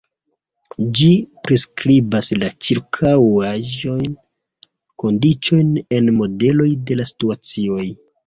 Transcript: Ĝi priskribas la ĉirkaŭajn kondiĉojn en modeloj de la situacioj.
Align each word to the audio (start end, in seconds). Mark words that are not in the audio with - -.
Ĝi 0.99 1.09
priskribas 1.47 2.29
la 2.43 2.49
ĉirkaŭajn 2.67 4.17
kondiĉojn 5.03 5.71
en 5.99 6.09
modeloj 6.23 6.69
de 6.89 7.01
la 7.01 7.09
situacioj. 7.13 7.85